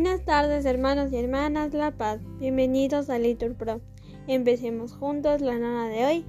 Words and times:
Buenas 0.00 0.24
tardes 0.24 0.64
hermanos 0.64 1.12
y 1.12 1.16
hermanas 1.16 1.74
La 1.74 1.90
Paz, 1.90 2.20
bienvenidos 2.38 3.10
a 3.10 3.18
Litur 3.18 3.56
Pro. 3.56 3.80
Empecemos 4.28 4.92
juntos 4.92 5.40
la 5.40 5.58
nada 5.58 5.88
de 5.88 6.06
hoy, 6.06 6.24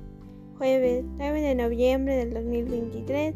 jueves 0.57 1.05
9 1.17 1.39
de 1.39 1.53
noviembre 1.53 2.15
del 2.15 2.33
2023, 2.33 3.35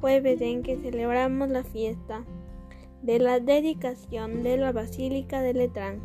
jueves 0.00 0.40
en 0.40 0.64
que 0.64 0.78
celebramos 0.78 1.48
la 1.50 1.62
fiesta 1.62 2.24
de 3.02 3.20
la 3.20 3.38
dedicación 3.38 4.42
de 4.42 4.56
la 4.56 4.72
Basílica 4.72 5.42
de 5.42 5.54
Letrán. 5.54 6.00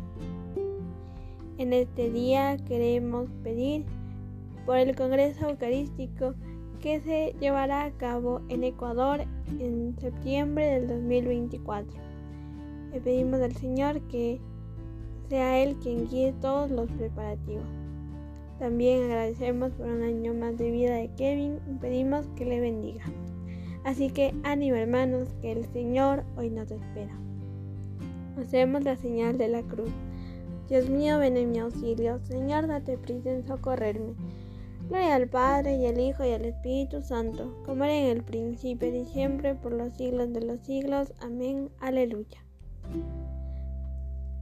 En 1.58 1.72
este 1.72 2.12
día 2.12 2.56
queremos 2.68 3.28
pedir 3.42 3.86
por 4.66 4.76
el 4.76 4.94
Congreso 4.94 5.48
Eucarístico 5.48 6.36
que 6.80 7.00
se 7.00 7.34
llevará 7.40 7.82
a 7.82 7.90
cabo 7.90 8.40
en 8.48 8.62
Ecuador 8.62 9.22
en 9.58 9.96
septiembre 9.98 10.64
del 10.64 10.86
2024. 10.86 12.13
Le 12.94 13.00
pedimos 13.00 13.40
al 13.40 13.56
Señor 13.56 14.00
que 14.02 14.40
sea 15.28 15.60
Él 15.60 15.74
quien 15.82 16.08
guíe 16.08 16.32
todos 16.40 16.70
los 16.70 16.88
preparativos. 16.92 17.64
También 18.60 19.02
agradecemos 19.02 19.72
por 19.72 19.88
un 19.88 20.02
año 20.02 20.32
más 20.32 20.56
de 20.56 20.70
vida 20.70 20.94
de 20.94 21.10
Kevin 21.16 21.58
y 21.68 21.74
pedimos 21.80 22.24
que 22.36 22.44
le 22.44 22.60
bendiga. 22.60 23.02
Así 23.82 24.10
que 24.10 24.32
ánimo 24.44 24.76
hermanos, 24.76 25.34
que 25.42 25.50
el 25.50 25.64
Señor 25.72 26.22
hoy 26.36 26.50
nos 26.50 26.70
espera. 26.70 27.18
Hacemos 28.38 28.84
la 28.84 28.94
señal 28.94 29.38
de 29.38 29.48
la 29.48 29.62
cruz. 29.62 29.90
Dios 30.68 30.88
mío, 30.88 31.18
ven 31.18 31.36
en 31.36 31.50
mi 31.50 31.58
auxilio. 31.58 32.20
Señor, 32.20 32.68
date 32.68 32.96
prisa 32.96 33.32
en 33.32 33.44
socorrerme. 33.44 34.14
Gloria 34.88 35.16
al 35.16 35.28
Padre 35.28 35.78
y 35.78 35.86
al 35.86 35.98
Hijo 35.98 36.24
y 36.24 36.30
al 36.30 36.44
Espíritu 36.44 37.02
Santo, 37.02 37.60
como 37.66 37.82
era 37.82 37.98
en 37.98 38.16
el 38.16 38.22
principio 38.22 38.94
y 38.94 39.04
siempre, 39.04 39.56
por 39.56 39.72
los 39.72 39.96
siglos 39.96 40.32
de 40.32 40.42
los 40.42 40.60
siglos. 40.60 41.12
Amén. 41.20 41.70
Aleluya. 41.80 42.44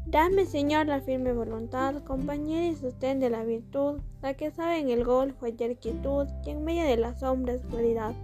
Dame, 0.06 0.44
Señor, 0.44 0.86
la 0.86 1.00
firme 1.00 1.32
voluntad, 1.32 2.02
compañera 2.04 2.66
y 2.66 2.74
sostén 2.74 3.20
de 3.20 3.30
la 3.30 3.44
virtud, 3.44 4.00
la 4.20 4.34
que 4.34 4.50
sabe 4.50 4.78
en 4.78 4.90
el 4.90 5.04
golfo 5.04 5.46
hallar 5.46 5.76
quietud 5.76 6.26
y 6.44 6.50
en 6.50 6.64
medio 6.64 6.84
de 6.84 6.96
las 6.96 7.20
sombras 7.20 7.62
claridad, 7.70 8.14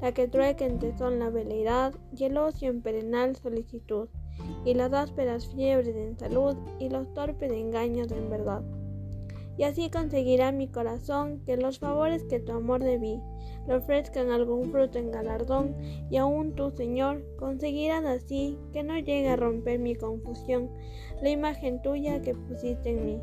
la 0.00 0.12
que 0.12 0.28
trueca 0.28 0.66
en 0.66 0.78
tesón 0.78 1.18
la 1.18 1.30
veleidad 1.30 1.94
y 2.16 2.24
el 2.24 2.36
ocio 2.36 2.70
en 2.70 2.82
perenal 2.82 3.34
solicitud, 3.36 4.08
y 4.64 4.74
las 4.74 4.92
ásperas 4.92 5.48
fiebres 5.48 5.96
en 5.96 6.18
salud 6.18 6.56
y 6.78 6.90
los 6.90 7.12
torpes 7.14 7.50
engaños 7.50 8.12
en 8.12 8.30
verdad 8.30 8.62
y 9.58 9.64
así 9.64 9.90
conseguirá 9.90 10.52
mi 10.52 10.68
corazón 10.68 11.40
que 11.46 11.56
los 11.56 11.78
favores 11.78 12.24
que 12.24 12.40
tu 12.40 12.52
amor 12.52 12.82
debí 12.82 13.20
le 13.66 13.74
ofrezcan 13.74 14.30
algún 14.30 14.70
fruto 14.70 14.98
en 14.98 15.10
galardón, 15.10 15.74
y 16.10 16.16
aún 16.18 16.54
tú, 16.54 16.70
Señor, 16.70 17.24
conseguirás 17.36 18.04
así 18.04 18.58
que 18.72 18.82
no 18.82 18.94
llegue 18.94 19.28
a 19.28 19.36
romper 19.36 19.78
mi 19.78 19.96
confusión 19.96 20.70
la 21.22 21.30
imagen 21.30 21.82
tuya 21.82 22.20
que 22.20 22.34
pusiste 22.34 22.90
en 22.90 23.06
mí. 23.06 23.20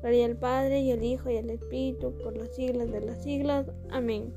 Gloria 0.00 0.26
al 0.26 0.36
Padre 0.36 0.80
y 0.80 0.92
al 0.92 1.02
Hijo 1.02 1.30
y 1.30 1.38
al 1.38 1.50
Espíritu 1.50 2.12
por 2.22 2.36
los 2.36 2.54
siglos 2.54 2.90
de 2.90 3.00
los 3.00 3.16
siglos. 3.22 3.66
Amén. 3.90 4.32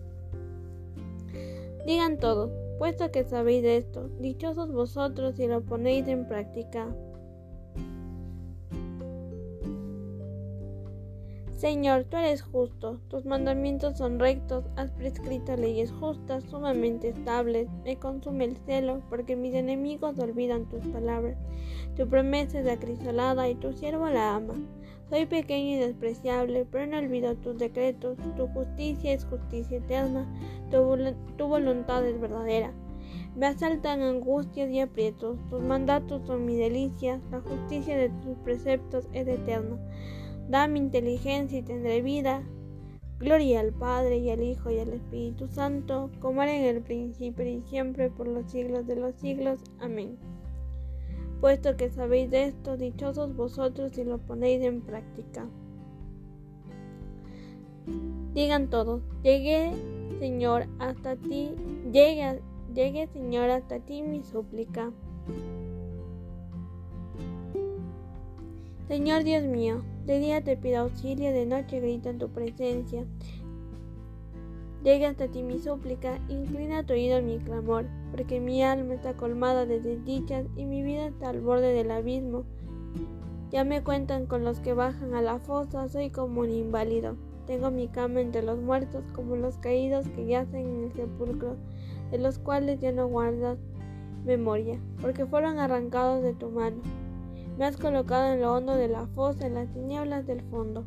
Digan 1.86 2.18
todos, 2.18 2.52
puesto 2.80 3.12
que 3.12 3.24
sabéis 3.24 3.64
esto, 3.64 4.10
dichosos 4.20 4.72
vosotros 4.72 5.36
si 5.36 5.48
lo 5.48 5.62
ponéis 5.62 6.08
en 6.08 6.28
práctica. 6.28 6.94
Señor, 11.58 12.04
tú 12.04 12.18
eres 12.18 12.44
justo, 12.44 13.00
tus 13.08 13.26
mandamientos 13.26 13.98
son 13.98 14.20
rectos, 14.20 14.66
has 14.76 14.92
prescrito 14.92 15.58
leyes 15.58 15.92
justas, 15.92 16.44
sumamente 16.44 17.10
estables. 17.10 17.68
Me 17.84 17.98
consume 17.98 18.46
el 18.46 18.58
celo, 18.58 19.02
porque 19.10 19.36
mis 19.36 19.56
enemigos 19.56 20.20
olvidan 20.20 20.70
tus 20.70 20.86
palabras. 20.90 21.36
Tu 21.96 22.08
promesa 22.08 22.60
es 22.60 22.68
acrisolada 22.68 23.50
y 23.50 23.56
tu 23.56 23.74
siervo 23.74 24.08
la 24.08 24.36
ama. 24.36 24.54
Soy 25.10 25.26
pequeño 25.26 25.78
y 25.78 25.80
despreciable, 25.80 26.68
pero 26.72 26.86
no 26.86 27.00
olvido 27.00 27.34
tus 27.38 27.58
decretos. 27.58 28.20
Tu 28.36 28.48
justicia 28.50 29.14
es 29.14 29.26
justicia 29.26 29.80
eterna, 29.80 30.28
tu, 30.70 30.96
tu 31.38 31.48
voluntad 31.48 32.06
es 32.06 32.22
verdadera. 32.22 32.72
Me 33.36 33.48
asaltan 33.48 34.04
angustias 34.04 34.70
y 34.70 34.80
aprietos, 34.80 35.40
tus 35.50 35.64
mandatos 35.64 36.22
son 36.28 36.46
mi 36.46 36.56
delicia, 36.56 37.20
la 37.32 37.42
justicia 37.42 37.98
de 37.98 38.10
tus 38.10 38.38
preceptos 38.44 39.08
es 39.14 39.28
eterna. 39.28 39.80
Dame 40.50 40.80
inteligencia 40.80 41.60
y 41.60 41.64
tendré 41.64 42.02
vida. 42.02 42.44
Gloria 43.20 43.60
al 43.60 43.74
Padre 43.74 44.20
y 44.20 44.30
al 44.30 44.44
Hijo 44.44 44.70
y 44.70 44.80
al 44.80 44.94
Espíritu 44.94 45.48
Santo, 45.48 46.12
como 46.20 46.44
era 46.44 46.56
en 46.56 46.64
el 46.64 46.82
principio 46.82 47.46
y 47.46 47.62
siempre 47.64 48.10
por 48.10 48.28
los 48.28 48.50
siglos 48.52 48.86
de 48.86 48.96
los 48.96 49.16
siglos. 49.16 49.60
Amén. 49.80 50.18
Puesto 51.42 51.76
que 51.76 51.90
sabéis 51.90 52.30
de 52.32 52.46
esto, 52.46 52.78
dichosos 52.78 53.36
vosotros 53.36 53.92
si 53.94 54.04
lo 54.04 54.20
ponéis 54.20 54.62
en 54.64 54.82
práctica. 54.82 55.48
Digan 58.34 58.70
todos, 58.70 59.02
llegué 59.24 59.72
Señor 60.20 60.68
hasta 60.80 61.16
ti, 61.16 61.52
llegue, 61.92 62.42
llegue 62.74 63.08
Señor 63.08 63.50
hasta 63.50 63.80
ti 63.80 64.02
mi 64.02 64.24
súplica. 64.24 64.92
Señor 68.88 69.24
Dios 69.24 69.44
mío, 69.44 69.82
de 70.08 70.20
día 70.20 70.42
te 70.42 70.56
pido 70.56 70.80
auxilio, 70.80 71.34
de 71.34 71.46
noche 71.46 71.82
grito 71.82 72.08
en 72.10 72.18
tu 72.18 72.30
presencia. 72.30 73.04
Llega 74.82 75.10
hasta 75.10 75.28
ti 75.28 75.44
mi 75.44 75.60
súplica, 75.60 76.18
inclina 76.30 76.86
tu 76.86 76.94
oído 76.94 77.18
a 77.18 77.22
mi 77.22 77.40
clamor, 77.40 77.88
porque 78.12 78.40
mi 78.40 78.64
alma 78.64 78.94
está 78.94 79.18
colmada 79.18 79.66
de 79.66 79.82
desdichas 79.82 80.46
y 80.56 80.64
mi 80.64 80.82
vida 80.82 81.08
está 81.08 81.28
al 81.30 81.42
borde 81.42 81.74
del 81.74 81.92
abismo. 81.92 82.46
Ya 83.52 83.66
me 83.66 83.84
cuentan 83.84 84.28
con 84.28 84.46
los 84.46 84.62
que 84.62 84.74
bajan 84.74 85.14
a 85.14 85.22
la 85.22 85.40
fosa, 85.40 85.90
soy 85.90 86.10
como 86.10 86.40
un 86.42 86.52
inválido. 86.52 87.18
Tengo 87.46 87.70
mi 87.70 87.90
cama 87.90 88.22
entre 88.22 88.44
los 88.44 88.60
muertos, 88.60 89.04
como 89.14 89.36
los 89.36 89.58
caídos 89.58 90.08
que 90.16 90.26
yacen 90.26 90.68
en 90.68 90.84
el 90.86 90.94
sepulcro, 90.94 91.58
de 92.12 92.18
los 92.18 92.40
cuales 92.40 92.80
ya 92.80 92.94
no 92.94 93.10
guardas 93.10 93.58
memoria, 94.26 94.80
porque 95.02 95.26
fueron 95.26 95.60
arrancados 95.60 96.24
de 96.24 96.34
tu 96.34 96.50
mano. 96.50 96.78
Me 97.58 97.66
has 97.66 97.76
colocado 97.76 98.34
en 98.34 98.42
lo 98.42 98.54
hondo 98.54 98.76
de 98.76 98.88
la 98.88 99.08
fosa, 99.08 99.48
en 99.48 99.56
las 99.56 99.68
tinieblas 99.74 100.28
del 100.28 100.42
fondo. 100.42 100.86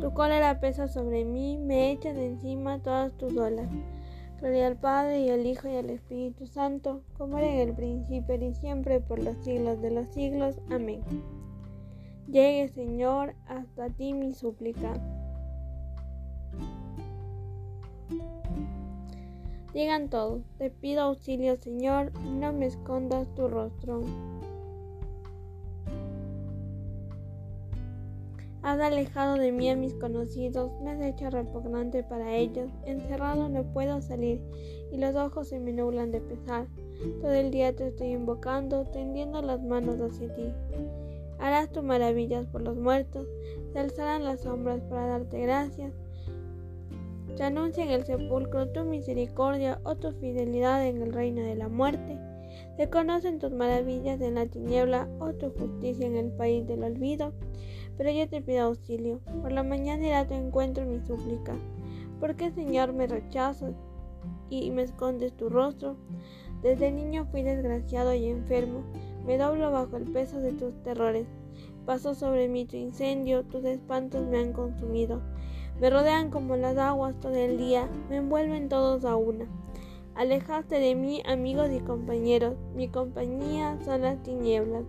Tu 0.00 0.12
cólera 0.12 0.58
pesa 0.58 0.88
sobre 0.88 1.24
mí, 1.24 1.58
me 1.58 1.92
echas 1.92 2.16
de 2.16 2.26
encima 2.26 2.82
todas 2.82 3.16
tus 3.16 3.36
olas. 3.36 3.68
Gloria 4.40 4.66
al 4.66 4.76
Padre 4.76 5.20
y 5.20 5.30
al 5.30 5.46
Hijo 5.46 5.68
y 5.68 5.76
al 5.76 5.90
Espíritu 5.90 6.46
Santo, 6.46 7.02
como 7.16 7.38
era 7.38 7.48
en 7.48 7.68
el 7.68 7.74
principio 7.74 8.34
y 8.34 8.52
siempre 8.52 9.00
por 9.00 9.22
los 9.22 9.36
siglos 9.44 9.80
de 9.80 9.92
los 9.92 10.08
siglos. 10.08 10.58
Amén. 10.70 11.02
Llegue, 12.26 12.68
Señor, 12.68 13.34
hasta 13.46 13.88
ti 13.88 14.12
mi 14.12 14.34
súplica. 14.34 14.92
Digan 19.72 20.10
todos, 20.10 20.42
te 20.58 20.70
pido 20.70 21.02
auxilio, 21.02 21.56
Señor, 21.56 22.12
no 22.24 22.52
me 22.52 22.66
escondas 22.66 23.32
tu 23.34 23.46
rostro. 23.46 24.02
Has 28.66 28.80
alejado 28.80 29.36
de 29.36 29.52
mí 29.52 29.70
a 29.70 29.76
mis 29.76 29.94
conocidos, 29.94 30.72
me 30.82 30.90
has 30.90 31.00
hecho 31.00 31.30
repugnante 31.30 32.02
para 32.02 32.34
ellos. 32.34 32.68
Encerrado 32.84 33.48
no 33.48 33.62
puedo 33.72 34.02
salir 34.02 34.40
y 34.90 34.96
los 34.96 35.14
ojos 35.14 35.50
se 35.50 35.60
me 35.60 35.72
nublan 35.72 36.10
de 36.10 36.20
pesar. 36.20 36.66
Todo 37.20 37.30
el 37.30 37.52
día 37.52 37.76
te 37.76 37.86
estoy 37.86 38.08
invocando, 38.08 38.84
tendiendo 38.86 39.40
las 39.40 39.62
manos 39.62 40.00
hacia 40.00 40.34
ti. 40.34 40.52
Harás 41.38 41.70
tus 41.70 41.84
maravillas 41.84 42.44
por 42.46 42.62
los 42.62 42.76
muertos, 42.76 43.28
se 43.72 43.78
alzarán 43.78 44.24
las 44.24 44.40
sombras 44.40 44.80
para 44.90 45.06
darte 45.06 45.42
gracias. 45.42 45.92
Se 47.36 47.44
anuncia 47.44 47.84
en 47.84 47.90
el 47.90 48.04
sepulcro 48.04 48.72
tu 48.72 48.82
misericordia 48.84 49.80
o 49.84 49.94
tu 49.94 50.10
fidelidad 50.10 50.84
en 50.84 51.02
el 51.02 51.12
reino 51.12 51.42
de 51.42 51.54
la 51.54 51.68
muerte. 51.68 52.18
Se 52.76 52.90
conocen 52.90 53.38
tus 53.38 53.52
maravillas 53.52 54.20
en 54.20 54.34
la 54.34 54.46
tiniebla 54.46 55.08
o 55.20 55.32
tu 55.34 55.50
justicia 55.50 56.04
en 56.04 56.16
el 56.16 56.32
país 56.32 56.66
del 56.66 56.82
olvido 56.82 57.32
pero 57.96 58.10
yo 58.10 58.28
te 58.28 58.42
pido 58.42 58.64
auxilio. 58.64 59.20
Por 59.42 59.52
la 59.52 59.62
mañana 59.62 60.06
irá 60.06 60.20
a 60.20 60.26
tu 60.26 60.34
encuentro 60.34 60.84
mi 60.84 61.00
súplica. 61.00 61.54
¿Por 62.20 62.36
qué, 62.36 62.50
Señor, 62.50 62.92
me 62.92 63.06
rechazas 63.06 63.74
y 64.50 64.70
me 64.70 64.82
escondes 64.82 65.32
tu 65.36 65.48
rostro? 65.48 65.96
Desde 66.62 66.90
niño 66.90 67.26
fui 67.30 67.42
desgraciado 67.42 68.14
y 68.14 68.26
enfermo. 68.26 68.82
Me 69.26 69.38
doblo 69.38 69.70
bajo 69.70 69.96
el 69.96 70.04
peso 70.04 70.40
de 70.40 70.52
tus 70.52 70.74
terrores. 70.82 71.26
Pasó 71.84 72.14
sobre 72.14 72.48
mí 72.48 72.64
tu 72.64 72.76
incendio, 72.76 73.44
tus 73.44 73.64
espantos 73.64 74.26
me 74.26 74.38
han 74.38 74.52
consumido. 74.52 75.20
Me 75.80 75.90
rodean 75.90 76.30
como 76.30 76.56
las 76.56 76.78
aguas 76.78 77.18
todo 77.20 77.34
el 77.34 77.58
día, 77.58 77.88
me 78.08 78.16
envuelven 78.16 78.68
todos 78.68 79.04
a 79.04 79.14
una. 79.16 79.46
Alejaste 80.14 80.80
de 80.80 80.94
mí, 80.94 81.22
amigos 81.26 81.70
y 81.70 81.80
compañeros, 81.80 82.56
mi 82.74 82.88
compañía 82.88 83.78
son 83.84 84.00
las 84.00 84.22
tinieblas. 84.22 84.84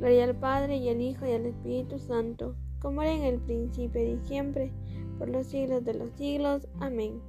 Gloria 0.00 0.24
al 0.24 0.34
Padre 0.34 0.78
y 0.78 0.88
al 0.88 1.02
Hijo 1.02 1.26
y 1.26 1.32
al 1.32 1.44
Espíritu 1.44 1.98
Santo, 1.98 2.56
como 2.80 3.02
era 3.02 3.12
en 3.12 3.22
el 3.22 3.38
principio 3.38 4.02
y 4.02 4.18
siempre, 4.26 4.72
por 5.18 5.28
los 5.28 5.46
siglos 5.46 5.84
de 5.84 5.92
los 5.92 6.10
siglos. 6.12 6.66
Amén. 6.80 7.20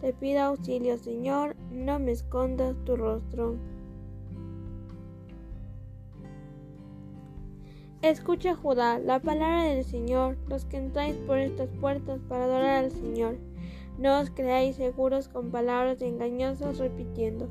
Te 0.00 0.12
pido 0.12 0.42
auxilio, 0.42 0.96
Señor, 0.96 1.56
no 1.72 1.98
me 1.98 2.12
escondas 2.12 2.76
tu 2.84 2.94
rostro. 2.94 3.56
Escucha 8.00 8.54
Judá 8.54 9.00
la 9.00 9.18
palabra 9.18 9.64
del 9.64 9.84
Señor, 9.84 10.38
los 10.48 10.66
que 10.66 10.76
entráis 10.76 11.16
por 11.16 11.38
estas 11.38 11.68
puertas 11.80 12.20
para 12.28 12.44
adorar 12.44 12.84
al 12.84 12.92
Señor. 12.92 13.38
No 13.98 14.20
os 14.20 14.30
creáis 14.30 14.76
seguros 14.76 15.28
con 15.28 15.50
palabras 15.50 16.00
engañosas 16.02 16.78
repitiendo, 16.78 17.48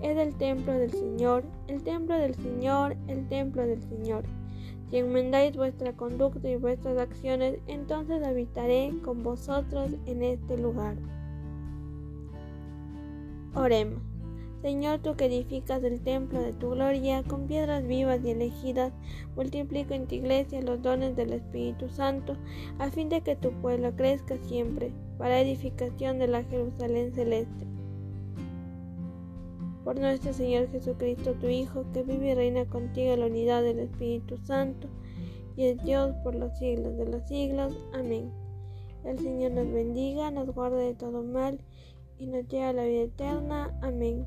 es 0.00 0.16
el 0.16 0.34
templo 0.34 0.72
del 0.72 0.90
Señor, 0.90 1.44
el 1.68 1.82
templo 1.82 2.16
del 2.16 2.34
Señor, 2.34 2.96
el 3.06 3.28
templo 3.28 3.66
del 3.66 3.82
Señor. 3.82 4.24
Si 4.88 4.96
enmendáis 4.96 5.56
vuestra 5.56 5.92
conducta 5.92 6.48
y 6.48 6.56
vuestras 6.56 6.98
acciones, 6.98 7.58
entonces 7.66 8.26
habitaré 8.26 8.92
con 9.04 9.22
vosotros 9.22 9.90
en 10.06 10.22
este 10.22 10.56
lugar. 10.56 10.96
Oremos. 13.54 14.09
Señor, 14.62 14.98
tú 15.00 15.16
que 15.16 15.24
edificas 15.24 15.82
el 15.84 16.02
templo 16.02 16.38
de 16.42 16.52
tu 16.52 16.70
gloria 16.70 17.22
con 17.22 17.46
piedras 17.46 17.86
vivas 17.86 18.20
y 18.22 18.30
elegidas, 18.30 18.92
multiplica 19.34 19.94
en 19.94 20.06
tu 20.06 20.16
iglesia 20.16 20.60
los 20.60 20.82
dones 20.82 21.16
del 21.16 21.32
Espíritu 21.32 21.88
Santo, 21.88 22.36
a 22.78 22.90
fin 22.90 23.08
de 23.08 23.22
que 23.22 23.36
tu 23.36 23.52
pueblo 23.62 23.96
crezca 23.96 24.36
siempre, 24.36 24.92
para 25.16 25.40
edificación 25.40 26.18
de 26.18 26.28
la 26.28 26.44
Jerusalén 26.44 27.10
celeste. 27.14 27.66
Por 29.82 29.98
nuestro 29.98 30.34
Señor 30.34 30.70
Jesucristo, 30.70 31.32
tu 31.34 31.48
Hijo, 31.48 31.86
que 31.94 32.02
vive 32.02 32.32
y 32.32 32.34
reina 32.34 32.66
contigo 32.66 33.14
en 33.14 33.20
la 33.20 33.26
unidad 33.26 33.62
del 33.62 33.78
Espíritu 33.78 34.36
Santo, 34.36 34.88
y 35.56 35.64
es 35.64 35.82
Dios 35.84 36.14
por 36.22 36.34
los 36.34 36.58
siglos 36.58 36.98
de 36.98 37.06
los 37.06 37.26
siglos. 37.26 37.74
Amén. 37.94 38.30
El 39.04 39.18
Señor 39.18 39.52
nos 39.52 39.72
bendiga, 39.72 40.30
nos 40.30 40.54
guarde 40.54 40.84
de 40.84 40.94
todo 40.94 41.22
mal, 41.22 41.58
y 42.18 42.26
nos 42.26 42.46
lleve 42.48 42.64
a 42.64 42.72
la 42.74 42.84
vida 42.84 43.02
eterna. 43.04 43.78
Amén. 43.80 44.26